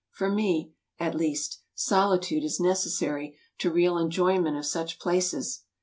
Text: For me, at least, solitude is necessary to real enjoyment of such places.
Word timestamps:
For 0.09 0.31
me, 0.31 0.73
at 0.99 1.13
least, 1.13 1.61
solitude 1.75 2.43
is 2.43 2.59
necessary 2.59 3.37
to 3.59 3.69
real 3.71 3.99
enjoyment 3.99 4.57
of 4.57 4.65
such 4.65 4.97
places. 4.97 5.61